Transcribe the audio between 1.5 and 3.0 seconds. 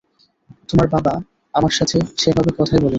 আমার সাথে সেভাবে কথাই বলেনি।